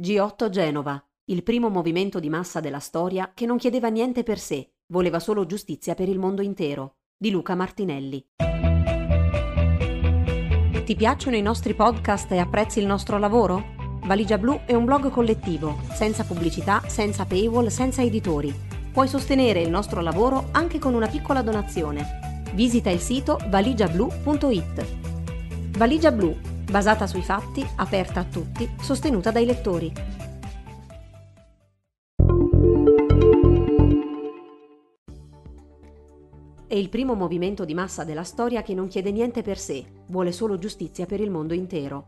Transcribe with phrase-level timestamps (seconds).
[0.00, 4.74] G8 Genova, il primo movimento di massa della storia che non chiedeva niente per sé,
[4.92, 8.24] voleva solo giustizia per il mondo intero, di Luca Martinelli.
[10.84, 13.74] Ti piacciono i nostri podcast e apprezzi il nostro lavoro?
[14.04, 18.54] Valigia Blu è un blog collettivo, senza pubblicità, senza paywall, senza editori.
[18.92, 22.44] Puoi sostenere il nostro lavoro anche con una piccola donazione.
[22.54, 24.86] Visita il sito valigiablu.it.
[25.76, 29.92] Valigia Blu basata sui fatti, aperta a tutti, sostenuta dai lettori.
[36.66, 40.32] È il primo movimento di massa della storia che non chiede niente per sé, vuole
[40.32, 42.04] solo giustizia per il mondo intero.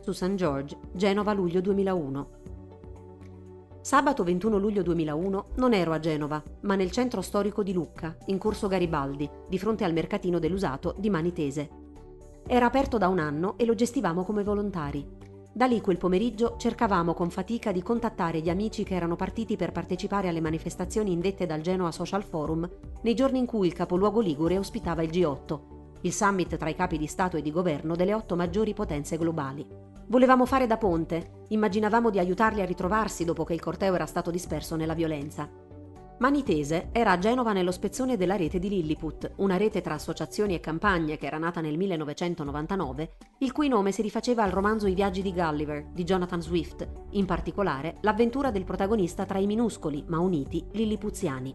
[0.00, 0.34] Su St.
[0.34, 2.28] George, Genova, luglio 2001.
[3.80, 8.38] Sabato 21 luglio 2001 non ero a Genova, ma nel centro storico di Lucca, in
[8.38, 11.85] corso Garibaldi, di fronte al mercatino dell'usato di Mani Tese.
[12.48, 15.04] Era aperto da un anno e lo gestivamo come volontari.
[15.52, 19.72] Da lì quel pomeriggio cercavamo con fatica di contattare gli amici che erano partiti per
[19.72, 22.68] partecipare alle manifestazioni indette dal Genoa Social Forum
[23.02, 25.60] nei giorni in cui il capoluogo Ligure ospitava il G8,
[26.02, 29.66] il summit tra i capi di Stato e di governo delle otto maggiori potenze globali.
[30.06, 34.30] Volevamo fare da ponte, immaginavamo di aiutarli a ritrovarsi dopo che il corteo era stato
[34.30, 35.65] disperso nella violenza.
[36.18, 40.60] Manitese era a Genova nello spezzone della rete di Lilliput, una rete tra associazioni e
[40.60, 45.20] campagne che era nata nel 1999, il cui nome si rifaceva al romanzo I viaggi
[45.20, 50.64] di Gulliver di Jonathan Swift, in particolare l'avventura del protagonista tra i minuscoli ma uniti
[50.72, 51.54] lillipuziani.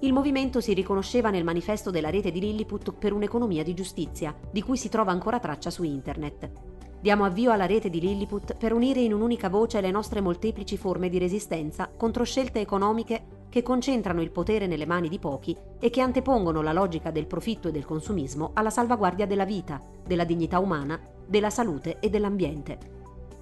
[0.00, 4.62] Il movimento si riconosceva nel manifesto della rete di Lilliput per un'economia di giustizia, di
[4.62, 6.50] cui si trova ancora traccia su internet.
[6.98, 11.10] Diamo avvio alla rete di Lilliput per unire in un'unica voce le nostre molteplici forme
[11.10, 16.02] di resistenza contro scelte economiche che concentrano il potere nelle mani di pochi e che
[16.02, 21.00] antepongono la logica del profitto e del consumismo alla salvaguardia della vita, della dignità umana,
[21.26, 22.78] della salute e dell'ambiente.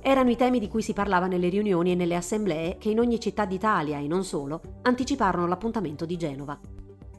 [0.00, 3.18] Erano i temi di cui si parlava nelle riunioni e nelle assemblee che in ogni
[3.18, 6.60] città d'Italia e non solo anticiparono l'appuntamento di Genova.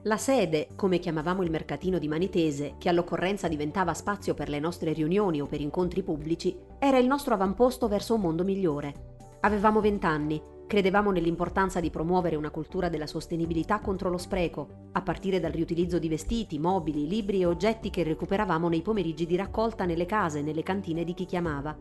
[0.04, 4.94] La sede, come chiamavamo il mercatino di Manitese, che all'occorrenza diventava spazio per le nostre
[4.94, 9.16] riunioni o per incontri pubblici, era il nostro avamposto verso un mondo migliore.
[9.42, 15.40] Avevamo vent'anni Credevamo nell'importanza di promuovere una cultura della sostenibilità contro lo spreco, a partire
[15.40, 20.08] dal riutilizzo di vestiti, mobili, libri e oggetti che recuperavamo nei pomeriggi di raccolta nelle
[20.08, 21.78] case e nelle cantine di chi chiamava.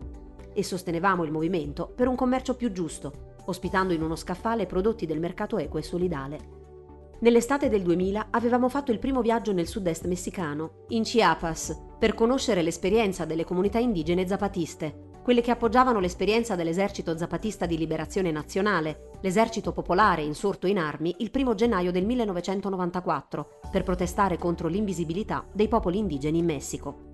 [0.53, 5.19] E sostenevamo il movimento per un commercio più giusto, ospitando in uno scaffale prodotti del
[5.19, 6.39] mercato equo e solidale.
[7.21, 12.61] Nell'estate del 2000 avevamo fatto il primo viaggio nel sud-est messicano, in Chiapas, per conoscere
[12.61, 19.73] l'esperienza delle comunità indigene zapatiste, quelle che appoggiavano l'esperienza dell'esercito zapatista di liberazione nazionale, l'esercito
[19.73, 25.97] popolare insorto in armi il 1 gennaio del 1994 per protestare contro l'invisibilità dei popoli
[25.97, 27.13] indigeni in Messico.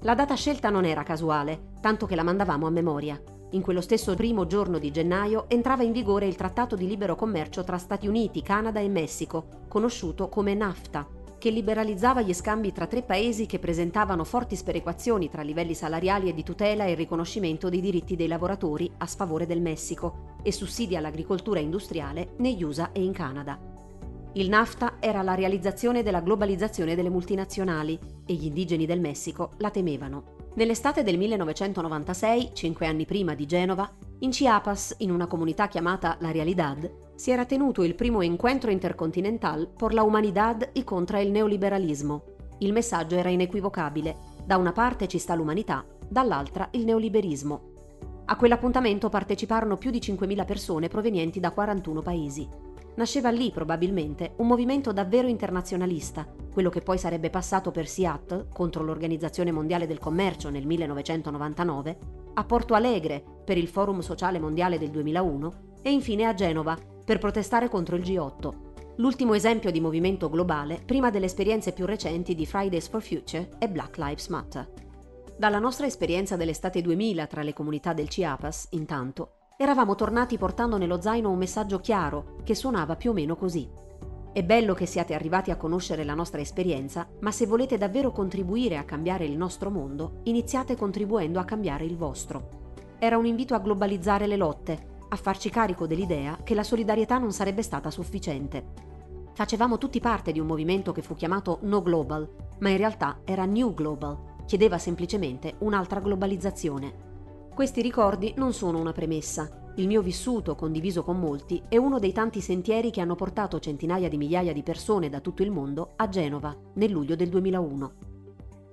[0.00, 3.22] La data scelta non era casuale, tanto che la mandavamo a memoria.
[3.50, 7.62] In quello stesso primo giorno di gennaio entrava in vigore il Trattato di libero commercio
[7.62, 11.06] tra Stati Uniti, Canada e Messico, conosciuto come NAFTA,
[11.42, 16.34] che liberalizzava gli scambi tra tre paesi che presentavano forti sperequazioni tra livelli salariali e
[16.34, 21.58] di tutela e riconoscimento dei diritti dei lavoratori a sfavore del Messico e sussidia l'agricoltura
[21.58, 23.58] industriale negli USA e in Canada.
[24.34, 29.70] Il NAFTA era la realizzazione della globalizzazione delle multinazionali e gli indigeni del Messico la
[29.70, 30.41] temevano.
[30.54, 36.30] Nell'estate del 1996, cinque anni prima di Genova, in Chiapas, in una comunità chiamata La
[36.30, 42.24] Realidad, si era tenuto il primo encuentro intercontinental por la humanidad y contra il neoliberalismo.
[42.58, 44.14] Il messaggio era inequivocabile.
[44.44, 47.70] Da una parte ci sta l'umanità, dall'altra il neoliberismo.
[48.26, 52.46] A quell'appuntamento parteciparono più di 5.000 persone provenienti da 41 paesi.
[52.94, 58.84] Nasceva lì, probabilmente, un movimento davvero internazionalista, quello che poi sarebbe passato per Seattle contro
[58.84, 61.98] l'Organizzazione Mondiale del Commercio nel 1999,
[62.34, 67.18] a Porto Alegre per il Forum Sociale Mondiale del 2001 e infine a Genova per
[67.18, 68.52] protestare contro il G8,
[68.96, 73.68] l'ultimo esempio di movimento globale prima delle esperienze più recenti di Fridays for Future e
[73.70, 74.70] Black Lives Matter.
[75.34, 81.00] Dalla nostra esperienza dell'estate 2000 tra le comunità del Chiapas, intanto, eravamo tornati portando nello
[81.00, 83.68] zaino un messaggio chiaro che suonava più o meno così.
[84.32, 88.76] È bello che siate arrivati a conoscere la nostra esperienza, ma se volete davvero contribuire
[88.76, 92.48] a cambiare il nostro mondo, iniziate contribuendo a cambiare il vostro.
[92.98, 97.32] Era un invito a globalizzare le lotte, a farci carico dell'idea che la solidarietà non
[97.32, 98.64] sarebbe stata sufficiente.
[99.34, 102.28] Facevamo tutti parte di un movimento che fu chiamato No Global,
[102.60, 107.11] ma in realtà era New Global, chiedeva semplicemente un'altra globalizzazione.
[107.54, 109.72] Questi ricordi non sono una premessa.
[109.76, 114.08] Il mio vissuto, condiviso con molti, è uno dei tanti sentieri che hanno portato centinaia
[114.08, 117.92] di migliaia di persone da tutto il mondo a Genova nel luglio del 2001.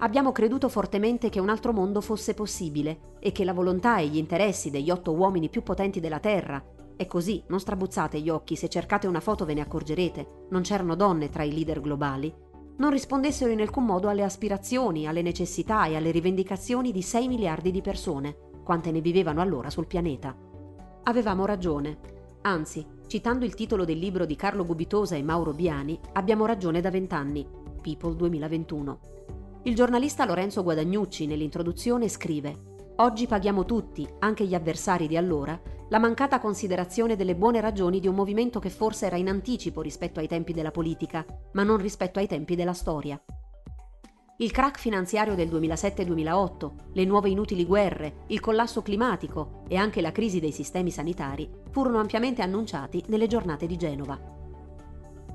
[0.01, 4.17] abbiamo creduto fortemente che un altro mondo fosse possibile e che la volontà e gli
[4.17, 6.63] interessi degli otto uomini più potenti della Terra,
[6.95, 10.95] e così non strabuzzate gli occhi, se cercate una foto ve ne accorgerete, non c'erano
[10.95, 12.33] donne tra i leader globali,
[12.77, 17.71] non rispondessero in alcun modo alle aspirazioni, alle necessità e alle rivendicazioni di 6 miliardi
[17.71, 20.35] di persone, quante ne vivevano allora sul pianeta.
[21.05, 21.97] Avevamo ragione.
[22.41, 26.91] Anzi, citando il titolo del libro di Carlo Gubitosa e Mauro Biani, abbiamo ragione da
[26.91, 27.47] vent'anni.
[27.81, 28.99] People 2021.
[29.63, 35.97] Il giornalista Lorenzo Guadagnucci nell'introduzione scrive Oggi paghiamo tutti, anche gli avversari di allora, la
[35.97, 40.27] mancata considerazione delle buone ragioni di un movimento che forse era in anticipo rispetto ai
[40.27, 43.19] tempi della politica, ma non rispetto ai tempi della storia.
[44.41, 50.13] Il crack finanziario del 2007-2008, le nuove inutili guerre, il collasso climatico e anche la
[50.13, 54.17] crisi dei sistemi sanitari furono ampiamente annunciati nelle giornate di Genova.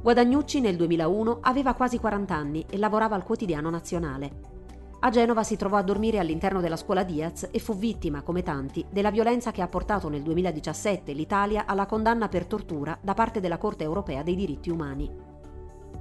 [0.01, 4.41] Guadagnucci nel 2001 aveva quasi 40 anni e lavorava al quotidiano nazionale.
[5.01, 8.87] A Genova si trovò a dormire all'interno della scuola Diaz e fu vittima, come tanti,
[8.91, 13.59] della violenza che ha portato nel 2017 l'Italia alla condanna per tortura da parte della
[13.59, 15.34] Corte europea dei diritti umani.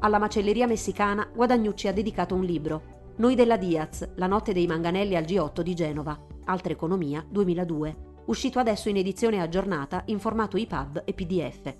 [0.03, 5.15] Alla macelleria messicana Guadagnucci ha dedicato un libro, Noi della Diaz, la notte dei manganelli
[5.15, 7.95] al G8 di Genova, Altra Economia 2002,
[8.25, 11.75] uscito adesso in edizione aggiornata in formato EPUB e PDF.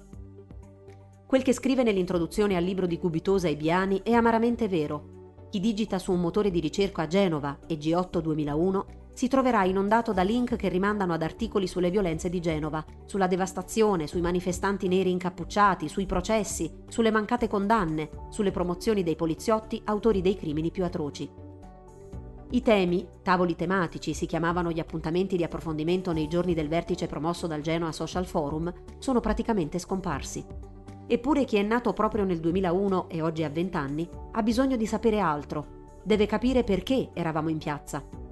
[1.26, 6.00] Quel che scrive nell'introduzione al libro di Cubitosa e Biani è amaramente vero chi digita
[6.00, 10.56] su un motore di ricerca a Genova e G8 2001 si troverà inondato da link
[10.56, 16.06] che rimandano ad articoli sulle violenze di Genova, sulla devastazione, sui manifestanti neri incappucciati, sui
[16.06, 21.30] processi, sulle mancate condanne, sulle promozioni dei poliziotti autori dei crimini più atroci.
[22.50, 27.48] I temi, tavoli tematici si chiamavano gli appuntamenti di approfondimento nei giorni del vertice promosso
[27.48, 30.46] dal Genoa Social Forum, sono praticamente scomparsi.
[31.06, 34.86] Eppure chi è nato proprio nel 2001 e oggi ha 20 anni ha bisogno di
[34.86, 35.66] sapere altro,
[36.04, 38.23] deve capire perché eravamo in piazza.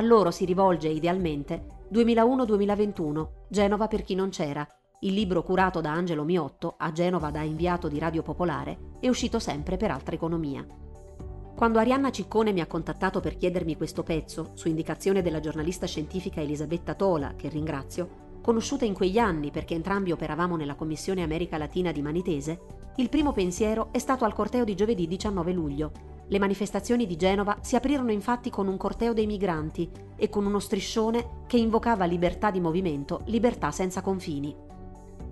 [0.00, 4.66] A loro si rivolge idealmente 2001-2021, Genova per chi non c'era,
[5.00, 9.38] il libro curato da Angelo Miotto, a Genova da inviato di Radio Popolare, è uscito
[9.38, 10.64] sempre per altra economia.
[11.54, 16.40] Quando Arianna Ciccone mi ha contattato per chiedermi questo pezzo, su indicazione della giornalista scientifica
[16.40, 21.92] Elisabetta Tola, che ringrazio, conosciuta in quegli anni perché entrambi operavamo nella Commissione America Latina
[21.92, 22.58] di Manitese,
[22.96, 26.19] il primo pensiero è stato al corteo di giovedì 19 luglio.
[26.30, 30.60] Le manifestazioni di Genova si aprirono infatti con un corteo dei migranti e con uno
[30.60, 34.54] striscione che invocava libertà di movimento, libertà senza confini.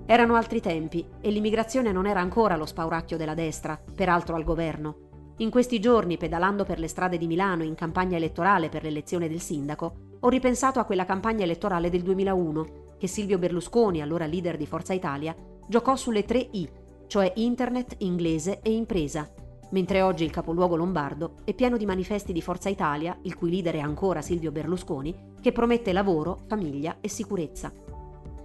[0.07, 5.37] Erano altri tempi e l'immigrazione non era ancora lo spauracchio della destra, peraltro al governo.
[5.37, 9.41] In questi giorni, pedalando per le strade di Milano in campagna elettorale per l'elezione del
[9.41, 14.67] sindaco, ho ripensato a quella campagna elettorale del 2001 che Silvio Berlusconi, allora leader di
[14.67, 15.33] Forza Italia,
[15.69, 16.69] giocò sulle tre I,
[17.07, 19.31] cioè internet, inglese e impresa,
[19.71, 23.75] mentre oggi il capoluogo lombardo è pieno di manifesti di Forza Italia, il cui leader
[23.75, 27.73] è ancora Silvio Berlusconi, che promette lavoro, famiglia e sicurezza.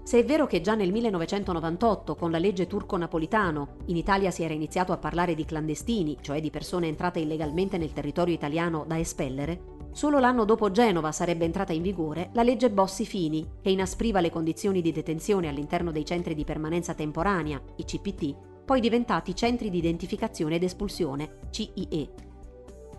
[0.04, 4.54] Se è vero che già nel 1998, con la legge turco-napolitano, in Italia si era
[4.54, 9.74] iniziato a parlare di clandestini, cioè di persone entrate illegalmente nel territorio italiano da espellere,
[9.94, 14.82] Solo l'anno dopo Genova sarebbe entrata in vigore la legge Bossi-Fini, che inaspriva le condizioni
[14.82, 18.36] di detenzione all'interno dei centri di permanenza temporanea, i CPT,
[18.66, 22.32] poi diventati centri di identificazione ed espulsione, CIE.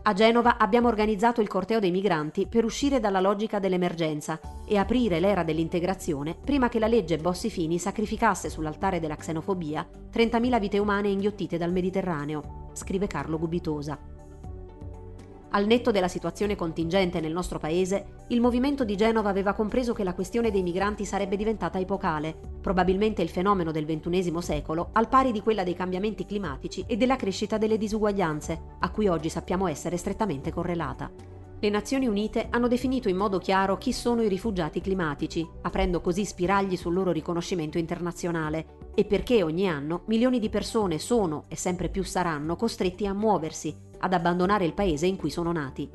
[0.06, 5.19] A Genova abbiamo organizzato il corteo dei migranti per uscire dalla logica dell'emergenza e aprire
[5.19, 11.56] l'era dell'integrazione prima che la legge Bossi-Fini sacrificasse sull'altare della xenofobia 30.000 vite umane inghiottite
[11.56, 14.13] dal Mediterraneo, scrive Carlo Gubitosa.
[15.55, 20.03] Al netto della situazione contingente nel nostro paese, il movimento di Genova aveva compreso che
[20.03, 25.31] la questione dei migranti sarebbe diventata epocale, probabilmente il fenomeno del XXI secolo, al pari
[25.31, 29.96] di quella dei cambiamenti climatici e della crescita delle disuguaglianze, a cui oggi sappiamo essere
[29.96, 31.08] strettamente correlata.
[31.61, 36.25] Le Nazioni Unite hanno definito in modo chiaro chi sono i rifugiati climatici, aprendo così
[36.25, 41.91] spiragli sul loro riconoscimento internazionale, e perché ogni anno milioni di persone sono e sempre
[41.91, 45.91] più saranno costretti a muoversi, ad abbandonare il paese in cui sono nati.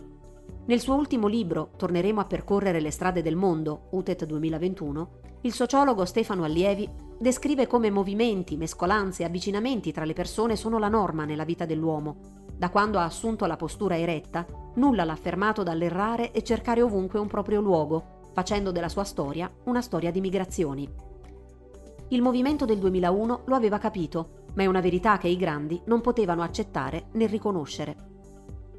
[0.66, 5.10] Nel suo ultimo libro, Torneremo a percorrere le strade del mondo, UTET 2021,
[5.42, 6.90] il sociologo Stefano Allievi
[7.20, 12.46] descrive come movimenti, mescolanze e avvicinamenti tra le persone sono la norma nella vita dell'uomo.
[12.58, 17.28] Da quando ha assunto la postura eretta, nulla l'ha fermato dall'errare e cercare ovunque un
[17.28, 20.90] proprio luogo, facendo della sua storia una storia di migrazioni.
[22.10, 26.02] Il movimento del 2001 lo aveva capito ma è una verità che i grandi non
[26.02, 27.96] potevano accettare né riconoscere.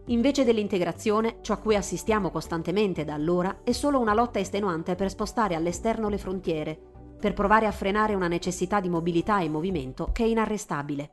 [0.07, 5.11] Invece dell'integrazione, ciò a cui assistiamo costantemente da allora è solo una lotta estenuante per
[5.11, 6.79] spostare all'esterno le frontiere,
[7.21, 11.13] per provare a frenare una necessità di mobilità e movimento che è inarrestabile.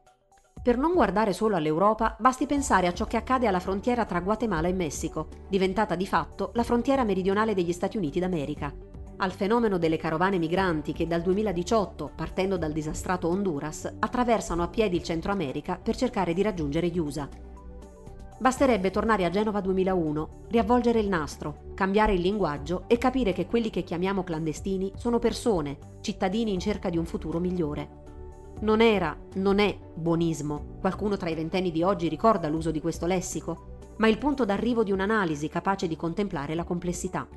[0.64, 4.68] Per non guardare solo all'Europa, basti pensare a ciò che accade alla frontiera tra Guatemala
[4.68, 8.74] e Messico, diventata di fatto la frontiera meridionale degli Stati Uniti d'America,
[9.18, 14.96] al fenomeno delle carovane migranti che dal 2018, partendo dal disastrato Honduras, attraversano a piedi
[14.96, 17.28] il Centro America per cercare di raggiungere gli USA.
[18.40, 23.72] Basterebbe tornare a Genova 2001, riavvolgere il nastro, cambiare il linguaggio e capire che quelli
[23.72, 28.06] che chiamiamo clandestini sono persone, cittadini in cerca di un futuro migliore.
[28.60, 33.08] Non era, non è buonismo, qualcuno tra i ventenni di oggi ricorda l'uso di questo
[33.08, 37.28] lessico, ma il punto d'arrivo di un'analisi capace di contemplare la complessità.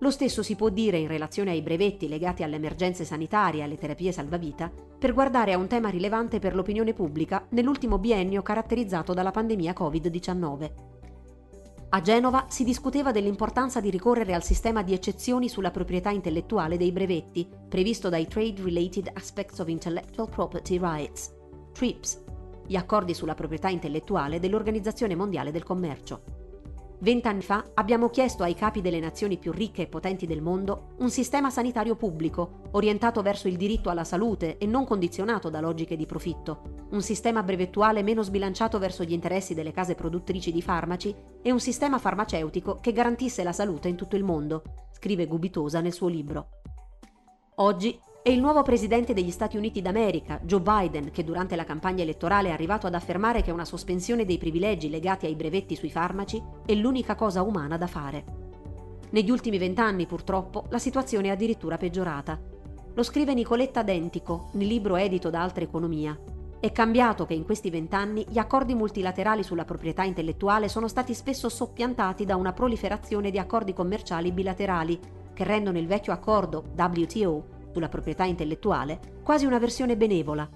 [0.00, 3.76] Lo stesso si può dire in relazione ai brevetti legati alle emergenze sanitarie e alle
[3.76, 9.32] terapie salvavita, per guardare a un tema rilevante per l'opinione pubblica nell'ultimo biennio caratterizzato dalla
[9.32, 10.70] pandemia Covid-19.
[11.90, 16.92] A Genova si discuteva dell'importanza di ricorrere al sistema di eccezioni sulla proprietà intellettuale dei
[16.92, 21.34] brevetti, previsto dai Trade Related Aspects of Intellectual Property Rights,
[21.72, 22.24] TRIPS,
[22.66, 26.37] gli accordi sulla proprietà intellettuale dell'Organizzazione Mondiale del Commercio.
[27.00, 31.10] Vent'anni fa abbiamo chiesto ai capi delle nazioni più ricche e potenti del mondo un
[31.10, 36.06] sistema sanitario pubblico, orientato verso il diritto alla salute e non condizionato da logiche di
[36.06, 41.52] profitto, un sistema brevettuale meno sbilanciato verso gli interessi delle case produttrici di farmaci e
[41.52, 46.08] un sistema farmaceutico che garantisse la salute in tutto il mondo, scrive Gubitosa nel suo
[46.08, 46.48] libro.
[47.56, 52.02] Oggi è il nuovo presidente degli Stati Uniti d'America, Joe Biden, che durante la campagna
[52.02, 56.42] elettorale è arrivato ad affermare che una sospensione dei privilegi legati ai brevetti sui farmaci
[56.66, 58.24] è l'unica cosa umana da fare.
[59.10, 62.38] Negli ultimi vent'anni, purtroppo, la situazione è addirittura peggiorata.
[62.92, 66.18] Lo scrive Nicoletta Dentico nel libro edito da Altra Economia.
[66.60, 71.48] È cambiato che in questi vent'anni gli accordi multilaterali sulla proprietà intellettuale sono stati spesso
[71.48, 74.98] soppiantati da una proliferazione di accordi commerciali bilaterali
[75.32, 80.48] che rendono il vecchio accordo WTO sulla proprietà intellettuale quasi una versione benevola.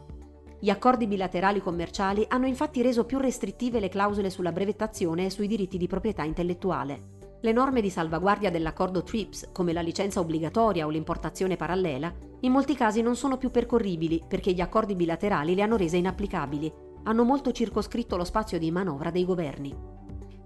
[0.58, 5.46] Gli accordi bilaterali commerciali hanno infatti reso più restrittive le clausole sulla brevettazione e sui
[5.46, 7.20] diritti di proprietà intellettuale.
[7.40, 12.74] Le norme di salvaguardia dell'accordo TRIPS, come la licenza obbligatoria o l'importazione parallela, in molti
[12.74, 16.72] casi non sono più percorribili perché gli accordi bilaterali le hanno rese inapplicabili,
[17.04, 19.74] hanno molto circoscritto lo spazio di manovra dei governi.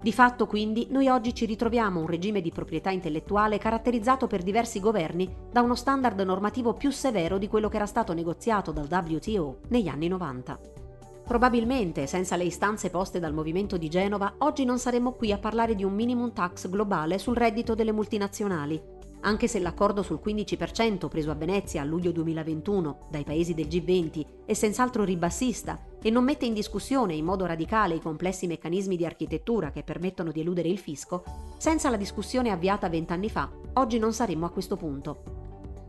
[0.07, 4.79] Di fatto quindi noi oggi ci ritroviamo un regime di proprietà intellettuale caratterizzato per diversi
[4.79, 9.57] governi da uno standard normativo più severo di quello che era stato negoziato dal WTO
[9.67, 10.59] negli anni 90.
[11.25, 15.75] Probabilmente, senza le istanze poste dal movimento di Genova, oggi non saremmo qui a parlare
[15.75, 18.81] di un minimum tax globale sul reddito delle multinazionali,
[19.21, 24.25] anche se l'accordo sul 15% preso a Venezia a luglio 2021 dai paesi del G20
[24.45, 29.05] è senz'altro ribassista e non mette in discussione in modo radicale i complessi meccanismi di
[29.05, 31.23] architettura che permettono di eludere il fisco,
[31.57, 35.46] senza la discussione avviata vent'anni fa, oggi non saremmo a questo punto.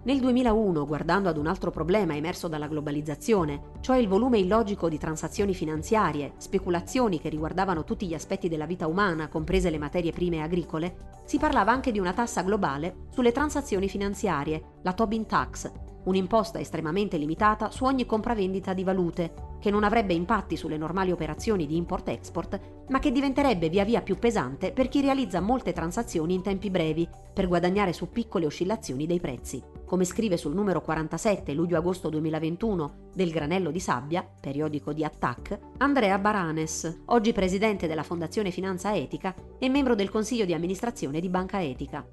[0.08, 4.96] Nel 2001, guardando ad un altro problema emerso dalla globalizzazione, cioè il volume illogico di
[4.96, 10.40] transazioni finanziarie, speculazioni che riguardavano tutti gli aspetti della vita umana, comprese le materie prime
[10.40, 15.70] agricole, si parlava anche di una tassa globale sulle transazioni finanziarie, la Tobin Tax,
[16.04, 21.66] un'imposta estremamente limitata su ogni compravendita di valute, che non avrebbe impatti sulle normali operazioni
[21.66, 26.40] di import-export, ma che diventerebbe via via più pesante per chi realizza molte transazioni in
[26.40, 29.77] tempi brevi, per guadagnare su piccole oscillazioni dei prezzi.
[29.88, 36.18] Come scrive sul numero 47 luglio-agosto 2021 del Granello di Sabbia, periodico di Attac, Andrea
[36.18, 41.62] Baranes, oggi presidente della Fondazione Finanza Etica e membro del consiglio di amministrazione di Banca
[41.62, 42.06] Etica.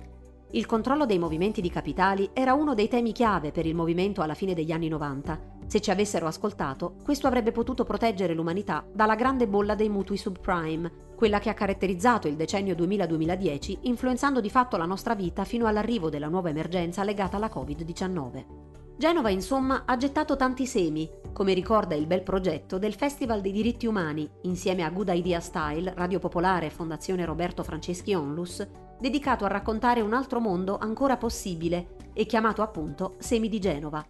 [0.51, 4.36] Il controllo dei movimenti di capitali era uno dei temi chiave per il movimento alla
[4.36, 5.53] fine degli anni 90.
[5.67, 11.04] Se ci avessero ascoltato, questo avrebbe potuto proteggere l'umanità dalla grande bolla dei mutui subprime,
[11.15, 16.10] quella che ha caratterizzato il decennio 2000-2010, influenzando di fatto la nostra vita fino all'arrivo
[16.10, 18.65] della nuova emergenza legata alla Covid-19.
[18.98, 23.88] Genova, insomma, ha gettato tanti semi, come ricorda il bel progetto del Festival dei diritti
[23.88, 28.65] umani, insieme a Good Idea Style, Radio Popolare e Fondazione Roberto Franceschi Onlus,
[28.98, 34.05] dedicato a raccontare un altro mondo ancora possibile e chiamato appunto Semi di Genova.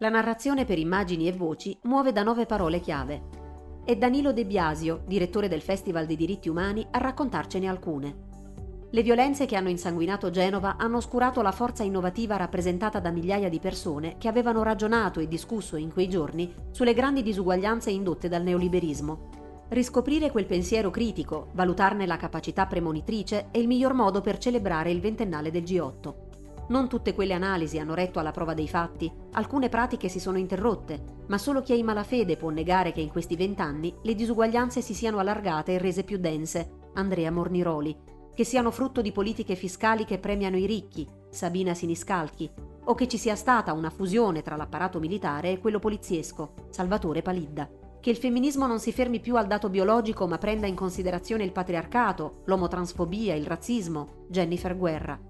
[0.00, 3.37] La narrazione per immagini e voci muove da nove parole chiave.
[3.88, 8.16] È Danilo De Biasio, direttore del Festival dei diritti umani, a raccontarcene alcune.
[8.90, 13.60] Le violenze che hanno insanguinato Genova hanno oscurato la forza innovativa rappresentata da migliaia di
[13.60, 19.38] persone che avevano ragionato e discusso in quei giorni sulle grandi disuguaglianze indotte dal neoliberismo
[19.70, 25.00] Riscoprire quel pensiero critico, valutarne la capacità premonitrice è il miglior modo per celebrare il
[25.00, 26.27] ventennale del G8.
[26.68, 31.02] Non tutte quelle analisi hanno retto alla prova dei fatti, alcune pratiche si sono interrotte,
[31.28, 34.92] ma solo chi è in malafede può negare che in questi vent'anni le disuguaglianze si
[34.92, 37.96] siano allargate e rese più dense, Andrea Morniroli,
[38.34, 42.50] che siano frutto di politiche fiscali che premiano i ricchi, Sabina Siniscalchi,
[42.84, 47.68] o che ci sia stata una fusione tra l'apparato militare e quello poliziesco, Salvatore Palidda.
[48.00, 51.52] che il femminismo non si fermi più al dato biologico ma prenda in considerazione il
[51.52, 55.27] patriarcato, l'omotransfobia, il razzismo, Jennifer Guerra.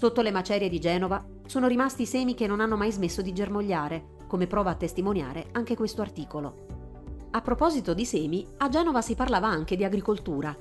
[0.00, 4.16] Sotto le macerie di Genova sono rimasti semi che non hanno mai smesso di germogliare,
[4.28, 7.28] come prova a testimoniare anche questo articolo.
[7.32, 10.56] A proposito di semi, a Genova si parlava anche di agricoltura.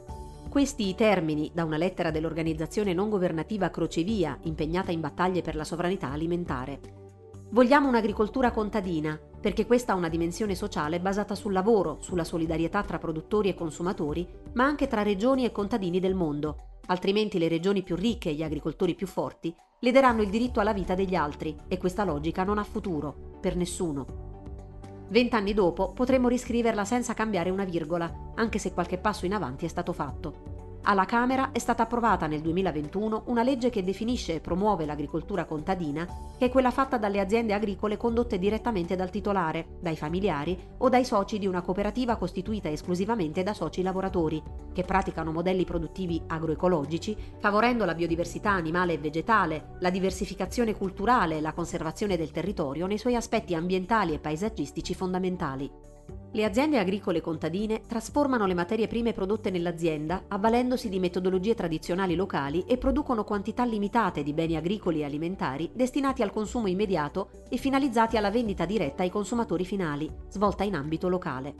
[0.49, 5.63] Questi i termini da una lettera dell'organizzazione non governativa Crocevia, impegnata in battaglie per la
[5.63, 6.81] sovranità alimentare.
[7.51, 12.97] Vogliamo un'agricoltura contadina, perché questa ha una dimensione sociale basata sul lavoro, sulla solidarietà tra
[12.97, 17.95] produttori e consumatori, ma anche tra regioni e contadini del mondo, altrimenti le regioni più
[17.95, 22.03] ricche e gli agricoltori più forti lederanno il diritto alla vita degli altri e questa
[22.03, 24.27] logica non ha futuro, per nessuno.
[25.09, 29.69] Vent'anni dopo potremmo riscriverla senza cambiare una virgola, anche se qualche passo in avanti è
[29.69, 30.58] stato fatto.
[30.83, 36.07] Alla Camera è stata approvata nel 2021 una legge che definisce e promuove l'agricoltura contadina,
[36.37, 41.05] che è quella fatta dalle aziende agricole condotte direttamente dal titolare, dai familiari o dai
[41.05, 44.41] soci di una cooperativa costituita esclusivamente da soci lavoratori,
[44.73, 51.41] che praticano modelli produttivi agroecologici, favorendo la biodiversità animale e vegetale, la diversificazione culturale e
[51.41, 55.97] la conservazione del territorio nei suoi aspetti ambientali e paesaggistici fondamentali.
[56.31, 62.63] Le aziende agricole contadine trasformano le materie prime prodotte nell'azienda avvalendosi di metodologie tradizionali locali
[62.67, 68.17] e producono quantità limitate di beni agricoli e alimentari destinati al consumo immediato e finalizzati
[68.17, 71.55] alla vendita diretta ai consumatori finali, svolta in ambito locale.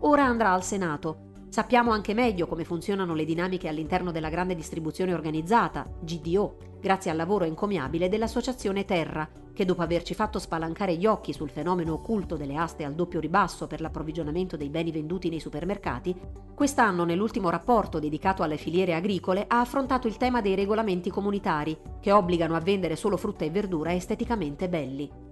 [0.00, 1.25] Ora andrà al Senato.
[1.48, 7.16] Sappiamo anche meglio come funzionano le dinamiche all'interno della grande distribuzione organizzata, GDO, grazie al
[7.16, 12.56] lavoro encomiabile dell'Associazione Terra, che dopo averci fatto spalancare gli occhi sul fenomeno occulto delle
[12.56, 16.14] aste al doppio ribasso per l'approvvigionamento dei beni venduti nei supermercati,
[16.54, 22.12] quest'anno nell'ultimo rapporto dedicato alle filiere agricole ha affrontato il tema dei regolamenti comunitari, che
[22.12, 25.25] obbligano a vendere solo frutta e verdura esteticamente belli.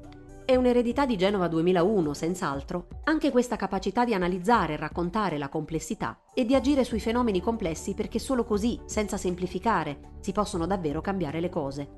[0.47, 6.21] È un'eredità di Genova 2001, senz'altro, anche questa capacità di analizzare e raccontare la complessità
[6.35, 11.41] e di agire sui fenomeni complessi perché solo così, senza semplificare, si possono davvero cambiare
[11.41, 11.89] le cose.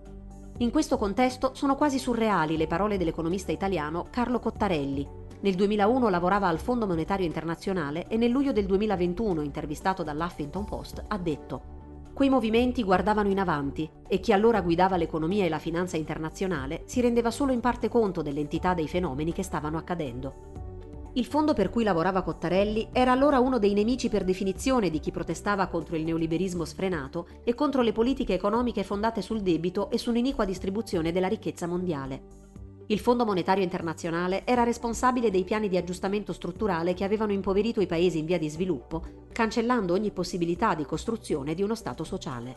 [0.58, 5.04] In questo contesto sono quasi surreali le parole dell'economista italiano Carlo Cottarelli.
[5.40, 11.02] Nel 2001 lavorava al Fondo Monetario Internazionale e nel luglio del 2021, intervistato dall'Huffington Post,
[11.08, 11.75] ha detto
[12.16, 17.02] Quei movimenti guardavano in avanti e chi allora guidava l'economia e la finanza internazionale si
[17.02, 21.10] rendeva solo in parte conto dell'entità dei fenomeni che stavano accadendo.
[21.12, 25.10] Il fondo per cui lavorava Cottarelli era allora uno dei nemici per definizione di chi
[25.10, 30.08] protestava contro il neoliberismo sfrenato e contro le politiche economiche fondate sul debito e su
[30.08, 32.44] un'iniqua distribuzione della ricchezza mondiale.
[32.86, 37.86] Il Fondo Monetario Internazionale era responsabile dei piani di aggiustamento strutturale che avevano impoverito i
[37.86, 42.54] paesi in via di sviluppo, cancellando ogni possibilità di costruzione di uno Stato sociale.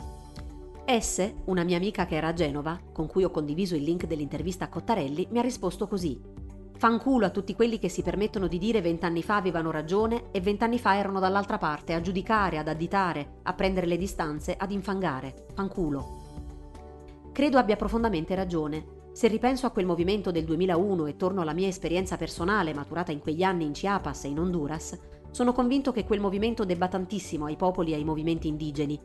[0.86, 4.64] Esse, una mia amica che era a Genova, con cui ho condiviso il link dell'intervista
[4.64, 6.18] a Cottarelli, mi ha risposto così.
[6.78, 10.78] Fanculo a tutti quelli che si permettono di dire vent'anni fa avevano ragione e vent'anni
[10.78, 15.48] fa erano dall'altra parte a giudicare, ad additare, a prendere le distanze, ad infangare.
[15.52, 16.22] Fanculo.
[17.30, 21.68] Credo abbia profondamente ragione se ripenso a quel movimento del 2001 e torno alla mia
[21.68, 24.98] esperienza personale maturata in quegli anni in Chiapas e in Honduras,
[25.30, 28.98] sono convinto che quel movimento debba tantissimo ai popoli e ai movimenti indigeni.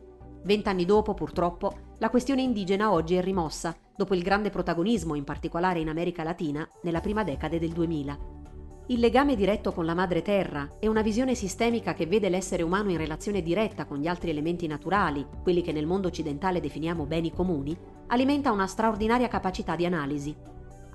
[0.44, 5.80] Vent'anni dopo, purtroppo, la questione indigena oggi è rimossa, dopo il grande protagonismo, in particolare
[5.80, 8.34] in America Latina, nella prima decade del 2000.
[8.88, 12.92] Il legame diretto con la madre terra e una visione sistemica che vede l'essere umano
[12.92, 17.32] in relazione diretta con gli altri elementi naturali, quelli che nel mondo occidentale definiamo beni
[17.32, 20.36] comuni, alimenta una straordinaria capacità di analisi.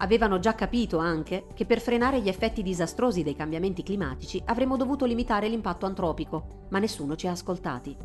[0.02, 5.06] Avevano già capito anche che per frenare gli effetti disastrosi dei cambiamenti climatici avremmo dovuto
[5.06, 7.96] limitare l'impatto antropico, ma nessuno ci ha ascoltati.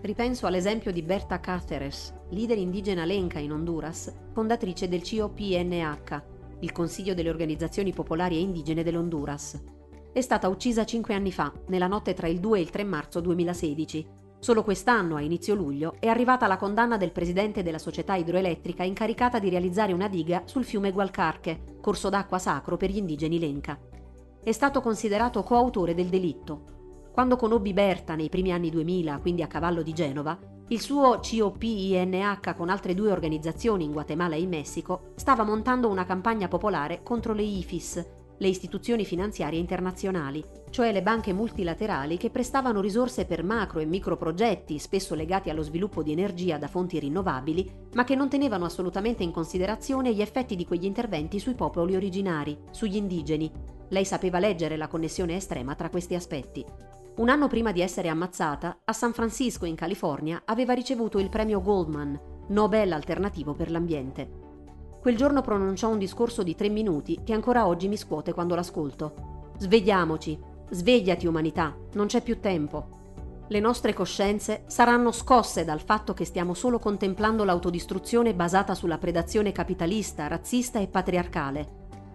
[0.00, 6.22] Ripenso all'esempio di Berta Cáceres, leader indigena lenca in Honduras, fondatrice del COPNH,
[6.60, 9.60] il Consiglio delle Organizzazioni Popolari e Indigene dell'Honduras.
[10.12, 13.20] È stata uccisa cinque anni fa, nella notte tra il 2 e il 3 marzo
[13.20, 14.06] 2016.
[14.40, 19.40] Solo quest'anno, a inizio luglio, è arrivata la condanna del presidente della società idroelettrica incaricata
[19.40, 23.78] di realizzare una diga sul fiume Gualcarche, corso d'acqua sacro per gli indigeni Lenca.
[24.40, 27.10] È stato considerato coautore del delitto.
[27.12, 32.54] Quando conobbi Berta nei primi anni 2000, quindi a cavallo di Genova, il suo COPINH
[32.54, 37.32] con altre due organizzazioni in Guatemala e in Messico stava montando una campagna popolare contro
[37.32, 38.06] le IFIS,
[38.38, 44.16] le istituzioni finanziarie internazionali, cioè le banche multilaterali che prestavano risorse per macro e micro
[44.16, 49.22] progetti, spesso legati allo sviluppo di energia da fonti rinnovabili, ma che non tenevano assolutamente
[49.22, 53.50] in considerazione gli effetti di quegli interventi sui popoli originari, sugli indigeni.
[53.88, 56.64] Lei sapeva leggere la connessione estrema tra questi aspetti.
[57.16, 61.60] Un anno prima di essere ammazzata, a San Francisco, in California, aveva ricevuto il premio
[61.60, 64.37] Goldman, Nobel alternativo per l'ambiente.
[65.08, 69.54] Quel giorno pronunciò un discorso di tre minuti che ancora oggi mi scuote quando l'ascolto.
[69.56, 73.46] Svegliamoci, svegliati umanità, non c'è più tempo.
[73.48, 79.50] Le nostre coscienze saranno scosse dal fatto che stiamo solo contemplando l'autodistruzione basata sulla predazione
[79.50, 81.68] capitalista, razzista e patriarcale.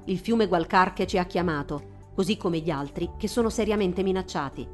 [0.06, 4.70] Il fiume Gualcarche ci ha chiamato, così come gli altri che sono seriamente minacciati.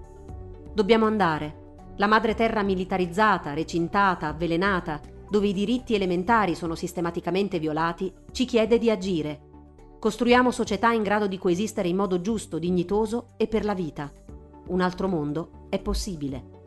[0.73, 1.67] Dobbiamo andare.
[1.95, 8.77] La madre terra militarizzata, recintata, avvelenata, dove i diritti elementari sono sistematicamente violati, ci chiede
[8.77, 9.47] di agire.
[9.99, 14.11] Costruiamo società in grado di coesistere in modo giusto, dignitoso e per la vita.
[14.67, 16.57] Un altro mondo è possibile.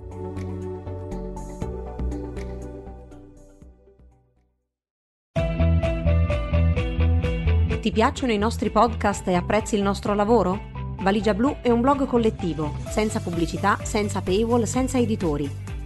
[7.80, 10.70] Ti piacciono i nostri podcast e apprezzi il nostro lavoro?
[11.00, 15.71] Valigia Blu è un blog collettivo, senza pubblicità, senza paywall, senza editori.